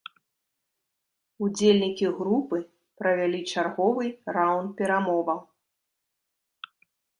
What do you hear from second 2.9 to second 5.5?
правялі чарговы раўнд перамоваў.